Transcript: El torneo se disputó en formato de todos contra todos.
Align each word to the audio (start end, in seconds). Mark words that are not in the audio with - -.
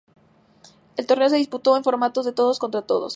El 0.97 1.05
torneo 1.05 1.29
se 1.29 1.35
disputó 1.35 1.77
en 1.77 1.83
formato 1.83 2.23
de 2.23 2.33
todos 2.33 2.57
contra 2.57 2.81
todos. 2.87 3.09